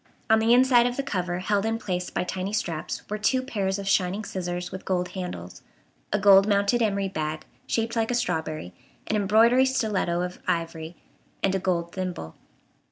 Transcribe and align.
On 0.31 0.39
the 0.39 0.51
inside 0.51 0.87
of 0.87 0.97
the 0.97 1.03
cover, 1.03 1.37
held 1.37 1.63
in 1.63 1.77
place 1.77 2.09
by 2.09 2.23
tiny 2.23 2.53
straps, 2.53 3.07
were 3.07 3.19
two 3.19 3.43
pairs 3.43 3.77
of 3.77 3.87
shining 3.87 4.23
scissors 4.25 4.71
with 4.71 4.83
gold 4.83 5.09
handles, 5.09 5.61
a 6.11 6.17
gold 6.17 6.47
mounted 6.47 6.81
emery 6.81 7.07
bag, 7.07 7.45
shaped 7.67 7.95
like 7.95 8.09
a 8.09 8.15
strawberry, 8.15 8.73
an 9.05 9.15
embroidery 9.15 9.63
stiletto 9.67 10.21
of 10.21 10.39
ivory, 10.47 10.95
and 11.43 11.53
a 11.53 11.59
gold 11.59 11.91
thimble. 11.91 12.33